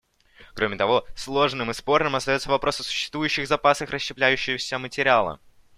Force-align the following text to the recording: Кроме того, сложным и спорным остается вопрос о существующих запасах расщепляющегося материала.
Кроме 0.55 0.77
того, 0.77 1.05
сложным 1.13 1.69
и 1.69 1.75
спорным 1.75 2.15
остается 2.15 2.49
вопрос 2.49 2.79
о 2.79 2.83
существующих 2.83 3.47
запасах 3.47 3.91
расщепляющегося 3.91 4.79
материала. 4.79 5.39